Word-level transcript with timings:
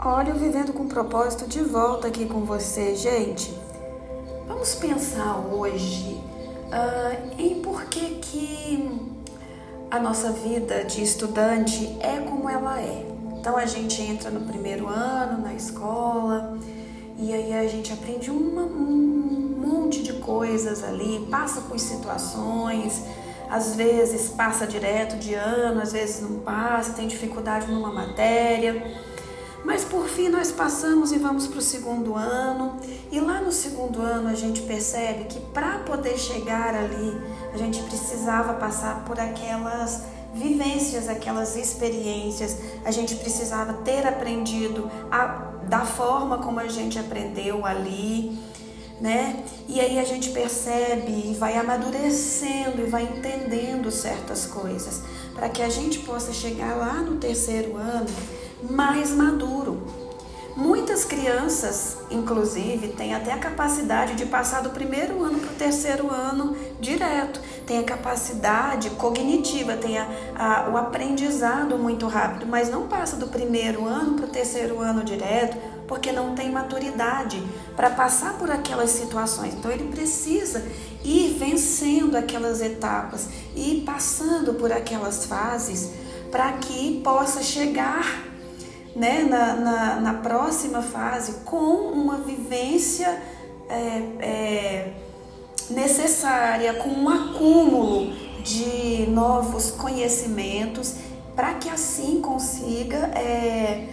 Olha, 0.00 0.32
vivendo 0.32 0.72
com 0.72 0.86
propósito 0.86 1.48
de 1.48 1.60
volta 1.60 2.06
aqui 2.06 2.24
com 2.24 2.44
você, 2.44 2.94
gente. 2.94 3.52
Vamos 4.46 4.76
pensar 4.76 5.38
hoje 5.38 6.22
uh, 6.66 7.34
em 7.36 7.60
por 7.60 7.84
que, 7.86 8.14
que 8.20 9.12
a 9.90 9.98
nossa 9.98 10.30
vida 10.30 10.84
de 10.84 11.02
estudante 11.02 11.98
é 12.00 12.20
como 12.20 12.48
ela 12.48 12.80
é. 12.80 13.04
Então 13.40 13.56
a 13.56 13.66
gente 13.66 14.00
entra 14.00 14.30
no 14.30 14.42
primeiro 14.42 14.86
ano 14.86 15.42
na 15.42 15.52
escola 15.52 16.56
e 17.18 17.34
aí 17.34 17.52
a 17.52 17.66
gente 17.66 17.92
aprende 17.92 18.30
uma, 18.30 18.62
um 18.62 19.56
monte 19.58 20.04
de 20.04 20.12
coisas 20.12 20.84
ali, 20.84 21.26
passa 21.28 21.60
por 21.62 21.78
situações, 21.80 23.02
às 23.50 23.74
vezes 23.74 24.28
passa 24.28 24.64
direto 24.64 25.16
de 25.16 25.34
ano, 25.34 25.82
às 25.82 25.90
vezes 25.90 26.20
não 26.20 26.38
passa, 26.38 26.92
tem 26.92 27.08
dificuldade 27.08 27.66
numa 27.66 27.92
matéria. 27.92 29.08
Mas 29.64 29.84
por 29.84 30.06
fim 30.08 30.28
nós 30.28 30.52
passamos 30.52 31.12
e 31.12 31.18
vamos 31.18 31.46
para 31.46 31.58
o 31.58 31.62
segundo 31.62 32.14
ano, 32.14 32.76
e 33.10 33.20
lá 33.20 33.40
no 33.40 33.50
segundo 33.52 34.00
ano 34.00 34.28
a 34.28 34.34
gente 34.34 34.62
percebe 34.62 35.24
que 35.24 35.40
para 35.40 35.78
poder 35.80 36.16
chegar 36.16 36.74
ali, 36.74 37.20
a 37.52 37.58
gente 37.58 37.82
precisava 37.82 38.54
passar 38.54 39.04
por 39.04 39.18
aquelas 39.18 40.02
vivências, 40.34 41.08
aquelas 41.08 41.56
experiências, 41.56 42.56
a 42.84 42.90
gente 42.90 43.16
precisava 43.16 43.72
ter 43.72 44.06
aprendido 44.06 44.88
a, 45.10 45.26
da 45.68 45.80
forma 45.80 46.38
como 46.38 46.60
a 46.60 46.68
gente 46.68 46.98
aprendeu 46.98 47.66
ali, 47.66 48.38
né? 49.00 49.42
E 49.68 49.80
aí 49.80 49.98
a 49.98 50.04
gente 50.04 50.30
percebe 50.30 51.30
e 51.30 51.36
vai 51.38 51.56
amadurecendo 51.56 52.82
e 52.82 52.84
vai 52.84 53.04
entendendo 53.04 53.90
certas 53.90 54.46
coisas, 54.46 55.02
para 55.34 55.48
que 55.48 55.62
a 55.62 55.68
gente 55.68 56.00
possa 56.00 56.32
chegar 56.32 56.76
lá 56.76 56.94
no 56.94 57.16
terceiro 57.16 57.76
ano 57.76 58.06
mais 58.62 59.10
maduro. 59.10 59.82
Muitas 60.58 61.04
crianças, 61.04 61.98
inclusive, 62.10 62.88
têm 62.88 63.14
até 63.14 63.32
a 63.32 63.38
capacidade 63.38 64.16
de 64.16 64.26
passar 64.26 64.60
do 64.60 64.70
primeiro 64.70 65.22
ano 65.22 65.38
para 65.38 65.52
o 65.52 65.54
terceiro 65.54 66.10
ano 66.10 66.56
direto. 66.80 67.40
Tem 67.64 67.78
a 67.78 67.84
capacidade 67.84 68.90
cognitiva, 68.90 69.76
tem 69.76 69.96
a, 69.98 70.08
a, 70.34 70.68
o 70.68 70.76
aprendizado 70.76 71.78
muito 71.78 72.08
rápido, 72.08 72.44
mas 72.44 72.68
não 72.68 72.88
passa 72.88 73.14
do 73.14 73.28
primeiro 73.28 73.86
ano 73.86 74.14
para 74.14 74.26
o 74.26 74.28
terceiro 74.28 74.80
ano 74.80 75.04
direto, 75.04 75.56
porque 75.86 76.10
não 76.10 76.34
tem 76.34 76.50
maturidade 76.50 77.40
para 77.76 77.90
passar 77.90 78.36
por 78.36 78.50
aquelas 78.50 78.90
situações. 78.90 79.54
Então 79.54 79.70
ele 79.70 79.92
precisa 79.92 80.66
ir 81.04 81.36
vencendo 81.38 82.16
aquelas 82.16 82.60
etapas, 82.60 83.28
ir 83.54 83.84
passando 83.86 84.54
por 84.54 84.72
aquelas 84.72 85.24
fases 85.24 85.92
para 86.32 86.52
que 86.54 87.00
possa 87.04 87.44
chegar 87.44 88.27
né, 88.98 89.22
na, 89.22 89.54
na, 89.54 90.00
na 90.00 90.14
próxima 90.14 90.82
fase 90.82 91.44
com 91.44 91.92
uma 91.92 92.18
vivência 92.18 93.22
é, 93.68 94.02
é, 94.18 94.92
necessária, 95.70 96.74
com 96.74 96.88
um 96.88 97.08
acúmulo 97.08 98.12
de 98.42 99.06
novos 99.10 99.70
conhecimentos, 99.70 100.96
para 101.36 101.54
que 101.54 101.68
assim 101.68 102.20
consiga 102.20 102.96
é, 103.14 103.88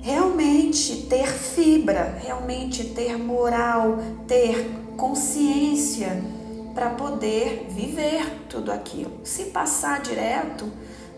realmente 0.00 1.06
ter 1.08 1.26
fibra, 1.26 2.18
realmente 2.22 2.84
ter 2.84 3.18
moral, 3.18 3.98
ter 4.26 4.70
consciência 4.96 6.22
para 6.74 6.90
poder 6.90 7.66
viver 7.68 8.44
tudo 8.48 8.72
aquilo. 8.72 9.12
Se 9.24 9.46
passar 9.46 10.00
direto, 10.00 10.70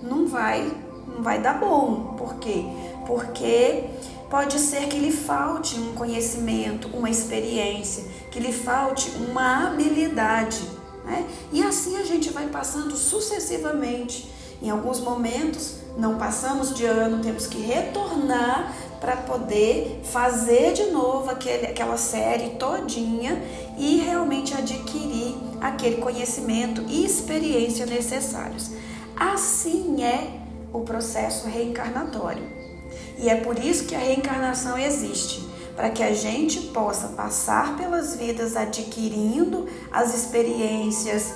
não 0.02 0.26
vai, 0.26 0.72
não 1.06 1.22
vai 1.22 1.40
dar 1.40 1.60
bom. 1.60 2.14
Por 2.18 2.34
quê? 2.36 2.64
Porque 3.06 3.84
pode 4.28 4.58
ser 4.58 4.88
que 4.88 4.98
lhe 4.98 5.12
falte 5.12 5.78
um 5.78 5.94
conhecimento, 5.94 6.88
uma 6.88 7.08
experiência, 7.08 8.04
que 8.30 8.40
lhe 8.40 8.52
falte 8.52 9.10
uma 9.28 9.68
habilidade. 9.68 10.60
Né? 11.04 11.24
E 11.52 11.62
assim 11.62 11.96
a 11.98 12.04
gente 12.04 12.30
vai 12.30 12.48
passando 12.48 12.96
sucessivamente. 12.96 14.32
Em 14.62 14.70
alguns 14.70 15.00
momentos, 15.00 15.76
não 15.98 16.16
passamos 16.16 16.74
de 16.74 16.84
ano, 16.84 17.22
temos 17.22 17.46
que 17.46 17.60
retornar 17.60 18.72
para 19.00 19.16
poder 19.18 20.00
fazer 20.04 20.72
de 20.72 20.86
novo 20.86 21.30
aquele, 21.30 21.66
aquela 21.66 21.98
série 21.98 22.50
todinha 22.56 23.42
e 23.76 23.98
realmente 23.98 24.54
adquirir 24.54 25.36
aquele 25.60 25.96
conhecimento 25.96 26.82
e 26.88 27.04
experiência 27.04 27.84
necessários. 27.84 28.70
Assim 29.14 30.02
é 30.02 30.40
o 30.72 30.80
processo 30.80 31.46
reencarnatório. 31.46 32.63
E 33.18 33.28
é 33.28 33.36
por 33.36 33.58
isso 33.58 33.84
que 33.84 33.94
a 33.94 33.98
reencarnação 33.98 34.78
existe 34.78 35.44
para 35.76 35.90
que 35.90 36.02
a 36.02 36.14
gente 36.14 36.60
possa 36.68 37.08
passar 37.08 37.76
pelas 37.76 38.14
vidas 38.14 38.56
adquirindo 38.56 39.66
as 39.90 40.14
experiências, 40.14 41.32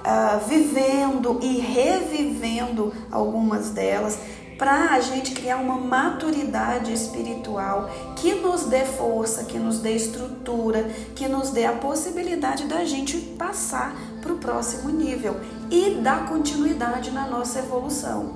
uh, 0.00 0.48
vivendo 0.48 1.40
e 1.42 1.58
revivendo 1.58 2.92
algumas 3.10 3.70
delas, 3.70 4.18
para 4.56 4.92
a 4.92 5.00
gente 5.00 5.32
criar 5.32 5.56
uma 5.56 5.76
maturidade 5.76 6.92
espiritual 6.92 7.90
que 8.14 8.34
nos 8.34 8.66
dê 8.66 8.84
força, 8.84 9.42
que 9.42 9.58
nos 9.58 9.80
dê 9.80 9.96
estrutura, 9.96 10.84
que 11.16 11.26
nos 11.26 11.50
dê 11.50 11.64
a 11.64 11.72
possibilidade 11.72 12.66
da 12.66 12.84
gente 12.84 13.16
passar 13.36 13.96
para 14.20 14.32
o 14.32 14.38
próximo 14.38 14.90
nível 14.90 15.40
e 15.68 16.00
dar 16.00 16.28
continuidade 16.28 17.10
na 17.10 17.26
nossa 17.26 17.58
evolução. 17.58 18.34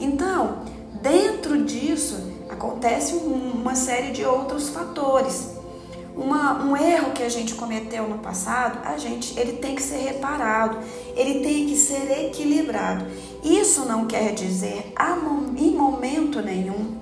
Então, 0.00 0.62
Dentro 1.02 1.64
disso 1.64 2.16
acontece 2.48 3.14
uma 3.14 3.74
série 3.74 4.12
de 4.12 4.24
outros 4.24 4.68
fatores. 4.68 5.54
Uma, 6.16 6.64
um 6.64 6.74
erro 6.74 7.12
que 7.12 7.22
a 7.22 7.28
gente 7.28 7.54
cometeu 7.54 8.08
no 8.08 8.18
passado, 8.18 8.78
a 8.86 8.96
gente, 8.96 9.38
ele 9.38 9.54
tem 9.54 9.74
que 9.74 9.82
ser 9.82 9.98
reparado, 9.98 10.78
ele 11.14 11.40
tem 11.40 11.66
que 11.66 11.76
ser 11.76 12.10
equilibrado. 12.26 13.04
Isso 13.44 13.84
não 13.84 14.06
quer 14.06 14.32
dizer 14.32 14.94
em 15.58 15.72
momento 15.72 16.40
nenhum 16.40 16.96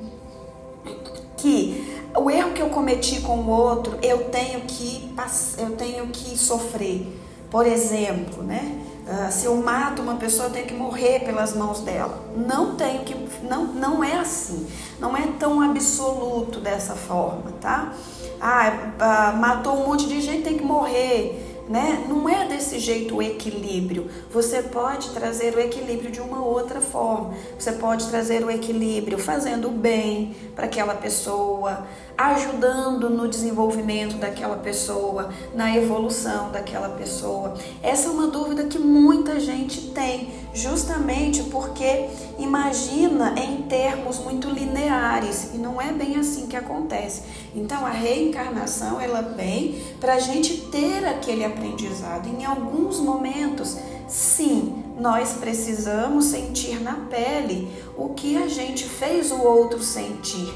que 1.37 2.03
o 2.17 2.29
erro 2.29 2.53
que 2.53 2.63
eu 2.63 2.71
cometi 2.71 3.21
com 3.21 3.39
o 3.39 3.51
outro 3.51 3.99
eu 4.03 4.31
tenho 4.31 4.63
que 4.63 5.15
eu 5.59 5.77
tenho 5.77 6.09
que 6.09 6.37
sofrer. 6.37 7.07
Por 7.51 7.67
exemplo, 7.67 8.43
né? 8.43 8.84
Uh, 9.07 9.31
se 9.31 9.45
eu 9.45 9.55
mato 9.57 10.01
uma 10.01 10.17
pessoa, 10.17 10.49
eu 10.49 10.53
tenho 10.53 10.67
que 10.67 10.75
morrer 10.75 11.21
pelas 11.21 11.55
mãos 11.55 11.81
dela. 11.81 12.25
Não 12.35 12.75
tenho 12.75 13.05
que, 13.05 13.15
não, 13.43 13.67
não 13.67 14.03
é 14.03 14.15
assim. 14.15 14.67
Não 14.99 15.15
é 15.15 15.27
tão 15.39 15.61
absoluto 15.61 16.59
dessa 16.59 16.95
forma, 16.95 17.53
tá? 17.61 17.93
Ah, 18.41 19.33
uh, 19.35 19.37
matou 19.37 19.75
um 19.75 19.89
monte 19.89 20.07
de 20.07 20.21
gente, 20.23 20.43
tem 20.43 20.57
que 20.57 20.65
morrer 20.65 21.55
né? 21.69 22.05
Não 22.09 22.29
é 22.29 22.47
desse 22.47 22.79
jeito 22.79 23.17
o 23.17 23.23
equilíbrio. 23.23 24.11
Você 24.31 24.63
pode 24.63 25.11
trazer 25.11 25.55
o 25.55 25.61
equilíbrio 25.61 26.11
de 26.11 26.21
uma 26.21 26.45
outra 26.45 26.81
forma. 26.81 27.35
Você 27.59 27.73
pode 27.73 28.07
trazer 28.09 28.45
o 28.45 28.51
equilíbrio 28.51 29.19
fazendo 29.19 29.71
bem 29.71 30.35
para 30.55 30.67
aquela 30.67 30.95
pessoa, 30.95 31.87
ajudando 32.17 33.11
no 33.11 33.29
desenvolvimento 33.29 34.17
daquela 34.17 34.57
pessoa, 34.57 35.31
na 35.55 35.77
evolução 35.77 36.51
daquela 36.53 36.91
pessoa. 36.91 37.55
Essa 37.83 38.09
é 38.09 38.11
uma 38.11 38.29
dúvida 38.29 38.65
que 38.65 38.79
muita 38.79 39.41
gente 39.41 39.91
tem, 39.91 40.31
justamente 40.53 41.43
porque 41.45 42.09
imagina 42.39 43.35
em 43.37 43.63
termos 43.63 44.19
muito 44.19 44.49
lineares 44.49 45.51
e 45.55 45.59
não 45.59 45.81
é 45.81 45.93
bem 45.93 46.17
assim 46.17 46.47
que 46.47 46.57
acontece. 46.57 47.23
Então 47.55 47.85
a 47.85 47.91
reencarnação 47.91 49.01
ela 49.01 49.21
vem 49.21 49.83
para 50.01 50.15
a 50.15 50.21
gente 50.21 50.69
ter 50.71 51.05
aquele 51.05 51.45
aprendizado. 51.45 52.29
Em 52.29 52.45
alguns 52.45 53.01
momentos, 53.01 53.77
sim, 54.07 54.85
nós 54.99 55.33
precisamos 55.33 56.27
sentir 56.27 56.81
na 56.81 56.95
pele 56.95 57.69
o 57.97 58.11
que 58.11 58.37
a 58.37 58.47
gente 58.49 58.85
fez 58.85 59.33
o 59.33 59.41
outro 59.41 59.83
sentir, 59.83 60.53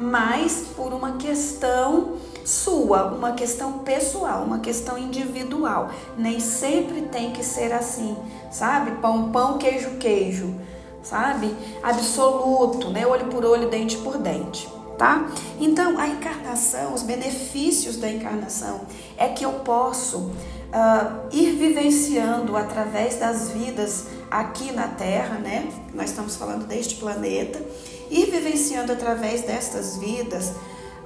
mas 0.00 0.64
por 0.74 0.94
uma 0.94 1.12
questão 1.12 2.16
sua, 2.44 3.04
uma 3.12 3.32
questão 3.32 3.80
pessoal, 3.80 4.42
uma 4.42 4.58
questão 4.60 4.96
individual. 4.96 5.90
Nem 6.16 6.40
sempre 6.40 7.02
tem 7.02 7.32
que 7.32 7.44
ser 7.44 7.72
assim, 7.72 8.16
sabe? 8.50 8.92
Pão, 9.02 9.30
pão, 9.30 9.58
queijo, 9.58 9.98
queijo, 9.98 10.54
sabe? 11.02 11.54
Absoluto, 11.82 12.88
né? 12.88 13.06
Olho 13.06 13.26
por 13.26 13.44
olho, 13.44 13.68
dente 13.68 13.98
por 13.98 14.16
dente 14.16 14.68
tá? 15.00 15.30
Então, 15.58 15.98
a 15.98 16.06
encarnação, 16.06 16.92
os 16.92 17.02
benefícios 17.02 17.96
da 17.96 18.10
encarnação 18.10 18.82
é 19.16 19.28
que 19.28 19.42
eu 19.42 19.52
posso 19.52 20.30
uh, 20.70 21.28
ir 21.32 21.52
vivenciando 21.52 22.56
através 22.56 23.16
das 23.16 23.50
vidas 23.50 24.06
aqui 24.30 24.72
na 24.72 24.88
Terra, 24.88 25.38
né? 25.38 25.68
Nós 25.92 26.10
estamos 26.10 26.36
falando 26.36 26.66
deste 26.66 26.96
planeta, 26.96 27.60
ir 28.10 28.30
vivenciando 28.30 28.92
através 28.92 29.42
destas 29.42 29.96
vidas 29.96 30.52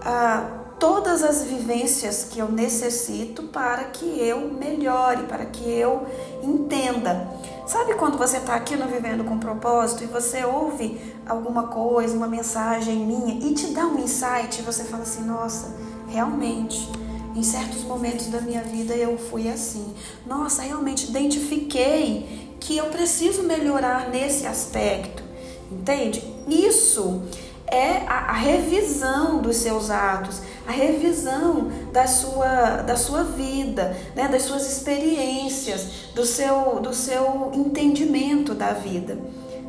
uh, 0.01 0.65
todas 0.79 1.23
as 1.23 1.45
vivências 1.45 2.25
que 2.31 2.39
eu 2.39 2.51
necessito 2.51 3.45
para 3.45 3.85
que 3.85 4.05
eu 4.21 4.53
melhore, 4.53 5.23
para 5.25 5.47
que 5.47 5.69
eu 5.69 6.07
entenda. 6.43 7.29
Sabe 7.67 7.95
quando 7.95 8.19
você 8.19 8.37
está 8.37 8.55
aqui 8.55 8.77
no 8.77 8.87
Vivendo 8.87 9.25
com 9.25 9.39
Propósito 9.39 10.05
e 10.05 10.07
você 10.07 10.45
ouve 10.45 11.01
alguma 11.27 11.69
coisa, 11.69 12.15
uma 12.15 12.27
mensagem 12.27 12.97
minha 12.97 13.35
e 13.47 13.55
te 13.55 13.69
dá 13.69 13.87
um 13.87 13.99
insight 13.99 14.61
e 14.61 14.63
você 14.63 14.85
fala 14.85 15.05
assim: 15.05 15.25
nossa, 15.25 15.75
realmente, 16.09 16.91
em 17.35 17.43
certos 17.43 17.83
momentos 17.83 18.27
da 18.27 18.41
minha 18.41 18.63
vida 18.63 18.95
eu 18.95 19.19
fui 19.19 19.49
assim. 19.49 19.95
Nossa, 20.27 20.63
realmente 20.63 21.09
identifiquei 21.09 22.57
que 22.61 22.77
eu 22.77 22.87
preciso 22.87 23.43
melhorar 23.43 24.09
nesse 24.09 24.47
aspecto. 24.47 25.23
Entende? 25.71 26.23
Isso 26.49 27.23
é 27.67 28.07
a, 28.07 28.31
a, 28.31 28.33
revisão 28.33 29.43
dos 29.43 29.57
seus 29.57 29.91
atos, 29.91 30.41
a 30.67 30.71
revisão 30.71 31.71
da 31.93 32.07
sua, 32.07 32.83
da 32.83 32.97
sua 32.97 33.25
vida, 33.25 33.97
né, 34.15 34.29
das 34.29 34.43
suas 34.43 34.71
experiências, 34.71 36.11
do 36.15 36.25
seu, 36.25 36.79
do 36.81 36.95
seu 36.95 37.51
entendimento 37.53 38.55
da 38.55 38.73
vida. 38.73 39.19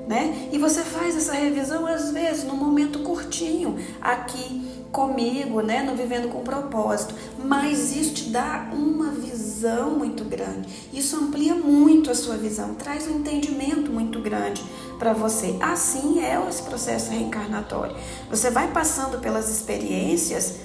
Né? 0.08 0.50
E 0.52 0.60
você 0.60 0.82
faz 0.82 1.18
essa 1.18 1.34
revisão 1.34 1.88
às 1.88 2.12
vezes 2.12 2.44
num 2.44 2.56
momento 2.56 3.00
curtinho 3.00 3.80
aqui 4.00 4.75
comigo, 4.92 5.62
né, 5.62 5.84
no 5.84 5.96
vivendo 5.96 6.30
com 6.30 6.42
propósito, 6.42 7.14
mas 7.44 7.96
isso 7.96 8.14
te 8.14 8.30
dá 8.30 8.70
uma 8.72 9.10
visão 9.12 9.92
muito 9.92 10.24
grande. 10.24 10.70
Isso 10.94 11.18
amplia 11.18 11.54
muito 11.54 12.10
a 12.10 12.16
sua 12.16 12.38
visão, 12.38 12.76
traz 12.76 13.08
um 13.08 13.18
entendimento 13.18 13.92
muito 13.92 14.20
grande 14.20 14.64
para 14.98 15.14
você. 15.14 15.58
Assim 15.60 16.22
é 16.24 16.42
esse 16.48 16.64
processo 16.64 17.12
reencarnatório. 17.12 17.96
Você 18.30 18.50
vai 18.50 18.72
passando 18.72 19.20
pelas 19.20 19.50
experiências 19.50 20.56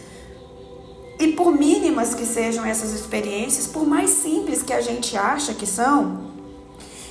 e 1.18 1.28
por 1.32 1.52
mínimas 1.52 2.14
que 2.14 2.24
sejam 2.24 2.64
essas 2.64 2.92
experiências, 2.92 3.66
por 3.66 3.86
mais 3.86 4.10
simples 4.10 4.62
que 4.62 4.72
a 4.72 4.80
gente 4.80 5.16
acha 5.16 5.52
que 5.52 5.66
são, 5.66 6.30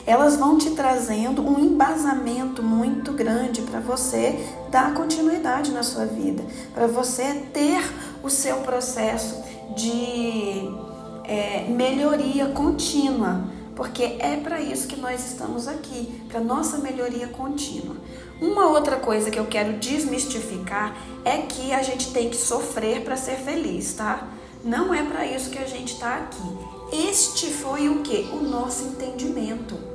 elas 0.09 0.35
vão 0.37 0.57
te 0.57 0.71
trazendo 0.71 1.47
um 1.47 1.59
embasamento 1.59 2.63
muito 2.63 3.11
grande 3.11 3.61
para 3.61 3.79
você 3.79 4.47
dar 4.71 4.93
continuidade 4.93 5.71
na 5.71 5.83
sua 5.83 6.05
vida, 6.05 6.43
para 6.73 6.87
você 6.87 7.45
ter 7.53 7.79
o 8.23 8.29
seu 8.29 8.57
processo 8.57 9.43
de 9.75 10.67
é, 11.25 11.65
melhoria 11.69 12.47
contínua 12.47 13.59
porque 13.79 14.03
é 14.19 14.35
para 14.35 14.59
isso 14.59 14.89
que 14.89 14.99
nós 14.99 15.25
estamos 15.25 15.65
aqui, 15.65 16.21
para 16.27 16.41
nossa 16.41 16.79
melhoria 16.79 17.27
contínua. 17.27 17.95
Uma 18.41 18.67
outra 18.67 18.97
coisa 18.97 19.31
que 19.31 19.39
eu 19.39 19.45
quero 19.45 19.77
desmistificar 19.77 20.93
é 21.23 21.37
que 21.37 21.71
a 21.71 21.81
gente 21.81 22.11
tem 22.11 22.29
que 22.29 22.35
sofrer 22.35 23.05
para 23.05 23.15
ser 23.15 23.37
feliz, 23.37 23.93
tá? 23.93 24.27
Não 24.65 24.93
é 24.93 25.01
para 25.03 25.25
isso 25.25 25.49
que 25.49 25.57
a 25.57 25.65
gente 25.65 25.93
está 25.93 26.17
aqui. 26.17 26.43
Este 26.91 27.47
foi 27.47 27.87
o 27.87 28.01
que? 28.01 28.29
O 28.33 28.43
nosso 28.43 28.83
entendimento. 28.83 29.88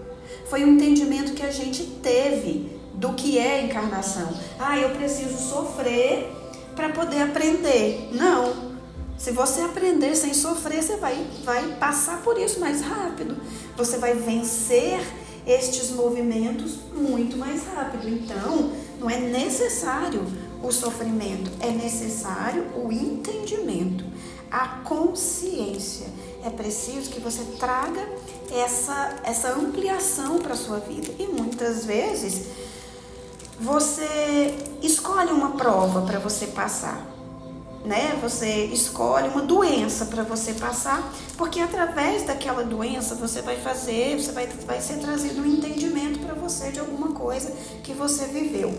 Foi 0.54 0.62
o 0.62 0.68
entendimento 0.68 1.32
que 1.32 1.42
a 1.42 1.50
gente 1.50 1.82
teve 2.00 2.78
do 2.94 3.12
que 3.14 3.40
é 3.40 3.64
encarnação. 3.64 4.32
Ah, 4.56 4.78
eu 4.78 4.90
preciso 4.90 5.36
sofrer 5.36 6.30
para 6.76 6.90
poder 6.90 7.22
aprender. 7.22 8.10
Não. 8.12 8.76
Se 9.18 9.32
você 9.32 9.62
aprender 9.62 10.14
sem 10.14 10.32
sofrer, 10.32 10.80
você 10.80 10.96
vai, 10.96 11.26
vai 11.42 11.72
passar 11.80 12.22
por 12.22 12.38
isso 12.38 12.60
mais 12.60 12.82
rápido. 12.82 13.36
Você 13.76 13.98
vai 13.98 14.14
vencer 14.14 15.00
estes 15.44 15.90
movimentos 15.90 16.76
muito 16.94 17.36
mais 17.36 17.64
rápido. 17.74 18.08
Então, 18.08 18.70
não 19.00 19.10
é 19.10 19.18
necessário 19.18 20.24
o 20.62 20.70
sofrimento, 20.70 21.50
é 21.58 21.70
necessário 21.70 22.64
o 22.76 22.92
entendimento, 22.92 24.04
a 24.48 24.68
consciência. 24.84 26.06
É 26.44 26.50
preciso 26.50 27.10
que 27.10 27.20
você 27.20 27.42
traga 27.58 28.06
essa, 28.52 29.20
essa 29.24 29.52
ampliação 29.52 30.38
para 30.38 30.52
a 30.52 30.56
sua 30.56 30.78
vida. 30.78 31.10
E 31.18 31.26
muitas 31.26 31.84
vezes 31.86 32.48
você 33.58 34.54
escolhe 34.82 35.30
uma 35.30 35.52
prova 35.52 36.02
para 36.02 36.18
você 36.18 36.48
passar 36.48 37.14
né? 37.84 38.18
Você 38.22 38.64
escolhe 38.66 39.28
uma 39.28 39.42
doença 39.42 40.06
para 40.06 40.22
você 40.22 40.54
passar, 40.54 41.12
porque 41.36 41.60
através 41.60 42.24
daquela 42.24 42.64
doença 42.64 43.14
você 43.14 43.42
vai 43.42 43.56
fazer, 43.56 44.18
você 44.18 44.32
vai, 44.32 44.46
vai 44.46 44.80
ser 44.80 44.94
trazido 44.94 45.42
um 45.42 45.46
entendimento 45.46 46.18
para 46.20 46.34
você 46.34 46.70
de 46.70 46.80
alguma 46.80 47.08
coisa 47.08 47.52
que 47.82 47.92
você 47.92 48.24
viveu. 48.26 48.74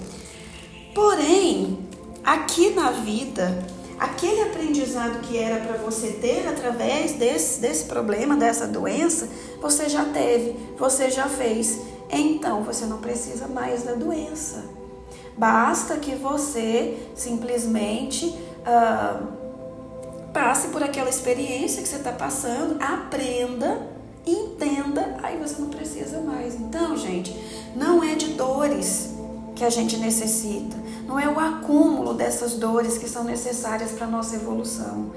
Porém, 0.94 1.78
aqui 2.24 2.72
na 2.72 2.90
vida, 2.90 3.64
aquele 4.00 4.42
aprendizado 4.42 5.22
que 5.22 5.38
era 5.38 5.66
para 5.66 5.78
você 5.78 6.12
ter 6.14 6.48
através 6.48 7.14
desse, 7.14 7.60
desse 7.60 7.86
problema, 7.86 8.36
dessa 8.36 8.68
doença, 8.68 9.28
você 9.62 9.90
já 9.90 10.06
teve, 10.06 10.56
você 10.78 11.10
já 11.10 11.28
fez. 11.28 11.80
Então 12.10 12.64
você 12.64 12.86
não 12.86 12.98
precisa 12.98 13.48
mais 13.48 13.84
da 13.84 13.94
doença. 13.94 14.64
Basta 15.38 15.98
que 15.98 16.16
você 16.16 16.98
simplesmente 17.14 18.28
uh, 18.28 19.28
passe 20.32 20.70
por 20.70 20.82
aquela 20.82 21.10
experiência 21.10 21.82
que 21.82 21.90
você 21.90 21.98
está 21.98 22.12
passando, 22.12 22.82
aprenda, 22.82 23.82
entenda, 24.26 25.18
aí 25.24 25.38
você 25.38 25.62
não 25.62 25.70
precisa 25.70 26.22
mais. 26.22 26.56
Então, 26.56 26.98
gente, 26.98 27.36
não 27.76 28.04
é 28.04 28.16
de 28.16 28.28
dores 28.34 29.14
que 29.56 29.64
a 29.64 29.70
gente 29.70 29.98
necessita, 29.98 30.76
não 31.08 31.20
é 31.20 31.28
o 31.28 31.40
acúmulo 31.40 32.14
dessas 32.14 32.54
dores 32.54 32.98
que 32.98 33.08
são 33.08 33.24
necessárias 33.24 33.92
para 33.92 34.08
a 34.08 34.10
nossa 34.10 34.36
evolução 34.36 35.12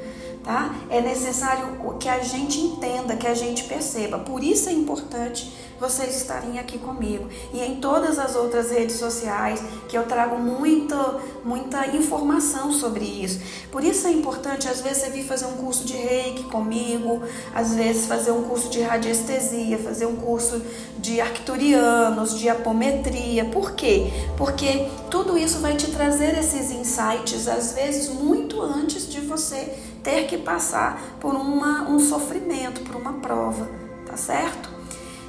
tá? 0.49 0.75
É 0.89 1.03
necessário 1.03 1.77
que 2.01 2.09
a 2.09 2.21
gente 2.21 2.59
entenda, 2.59 3.15
que 3.15 3.27
a 3.27 3.35
gente 3.35 3.65
perceba. 3.65 4.19
Por 4.19 4.43
isso 4.43 4.71
é 4.71 4.73
importante 4.73 5.53
vocês 5.79 6.17
estarem 6.17 6.59
aqui 6.59 6.79
comigo 6.79 7.29
e 7.53 7.61
em 7.61 7.77
todas 7.77 8.19
as 8.19 8.35
outras 8.35 8.71
redes 8.71 8.97
sociais 8.97 9.63
que 9.89 9.97
eu 9.97 10.05
trago 10.05 10.37
muita, 10.39 11.21
muita 11.45 11.87
informação 11.89 12.73
sobre 12.73 13.05
isso. 13.05 13.41
Por 13.71 13.85
isso 13.85 14.07
é 14.07 14.11
importante 14.11 14.67
às 14.67 14.81
vezes 14.81 15.03
você 15.03 15.11
vir 15.11 15.25
fazer 15.25 15.45
um 15.45 15.57
curso 15.57 15.85
de 15.85 15.93
Reiki 15.93 16.45
comigo, 16.45 17.23
às 17.55 17.75
vezes 17.75 18.07
fazer 18.07 18.31
um 18.33 18.45
curso 18.45 18.71
de 18.71 18.81
radiestesia, 18.81 19.79
fazer 19.79 20.07
um 20.07 20.17
curso 20.17 20.63
de 20.99 21.21
arcturianos, 21.21 22.39
de 22.39 22.49
apometria. 22.49 23.45
Por 23.45 23.73
quê? 23.73 24.11
Porque 24.37 24.89
tudo 25.11 25.37
isso 25.37 25.59
vai 25.59 25.77
te 25.77 25.91
trazer 25.91 26.39
esses 26.39 26.71
insights 26.71 27.47
às 27.47 27.73
vezes 27.73 28.09
muito 28.09 28.63
antes 28.63 29.07
de 29.07 29.21
você 29.21 29.77
ter 30.09 30.27
que 30.27 30.39
passar 30.39 30.99
por 31.21 31.35
uma, 31.35 31.83
um 31.83 32.01
sofrimento, 32.01 32.81
por 32.81 32.97
uma 32.97 33.13
prova, 33.15 33.69
tá 34.07 34.17
certo? 34.17 34.71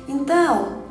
Então, 0.08 0.84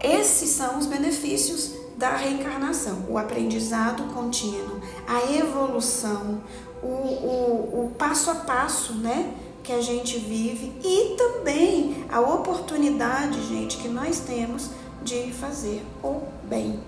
esses 0.00 0.48
são 0.48 0.78
os 0.78 0.86
benefícios 0.86 1.72
da 1.98 2.16
reencarnação: 2.16 3.04
o 3.10 3.18
aprendizado 3.18 4.04
contínuo, 4.14 4.80
a 5.06 5.30
evolução, 5.34 6.40
o, 6.82 6.86
o, 6.86 7.84
o 7.84 7.92
passo 7.98 8.30
a 8.30 8.36
passo, 8.36 8.94
né? 8.94 9.34
Que 9.62 9.72
a 9.72 9.82
gente 9.82 10.18
vive 10.18 10.72
e 10.82 11.16
também 11.16 12.06
a 12.08 12.20
oportunidade, 12.20 13.42
gente, 13.48 13.76
que 13.76 13.88
nós 13.88 14.20
temos 14.20 14.70
de 15.02 15.30
fazer 15.32 15.84
o 16.02 16.22
bem, 16.44 16.80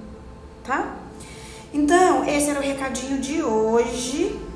tá? 0.65 0.97
Então, 1.75 2.25
esse 2.25 2.49
era 2.49 2.59
o 2.59 2.63
recadinho 2.63 3.21
de 3.21 3.43
hoje. 3.43 4.48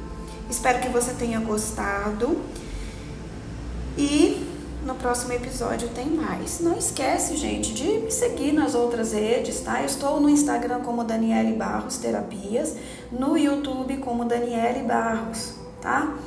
Espero 0.52 0.80
que 0.80 0.88
você 0.90 1.14
tenha 1.14 1.40
gostado. 1.40 2.38
E 3.96 4.46
no 4.84 4.94
próximo 4.96 5.32
episódio 5.32 5.88
tem 5.88 6.10
mais. 6.10 6.60
Não 6.60 6.76
esquece, 6.76 7.38
gente, 7.38 7.72
de 7.72 8.00
me 8.00 8.10
seguir 8.10 8.52
nas 8.52 8.74
outras 8.74 9.14
redes, 9.14 9.60
tá? 9.60 9.80
Eu 9.80 9.86
estou 9.86 10.20
no 10.20 10.28
Instagram 10.28 10.80
como 10.80 11.04
Daniele 11.04 11.56
Barros 11.56 11.96
Terapias, 11.96 12.76
no 13.10 13.34
YouTube 13.34 13.96
como 13.98 14.26
Daniele 14.26 14.82
Barros, 14.86 15.54
tá? 15.80 16.18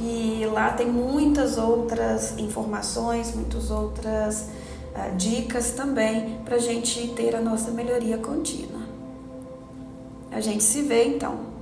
E 0.00 0.46
lá 0.52 0.70
tem 0.70 0.86
muitas 0.86 1.58
outras 1.58 2.38
informações, 2.38 3.34
muitas 3.34 3.72
outras 3.72 4.50
uh, 4.94 5.16
dicas 5.16 5.72
também 5.72 6.38
para 6.44 6.58
gente 6.58 7.08
ter 7.16 7.34
a 7.34 7.40
nossa 7.40 7.72
melhoria 7.72 8.18
contínua. 8.18 8.82
A 10.30 10.40
gente 10.40 10.62
se 10.62 10.80
vê 10.82 11.06
então. 11.06 11.53